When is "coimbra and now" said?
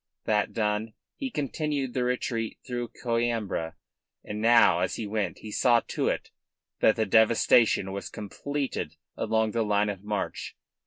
3.03-4.79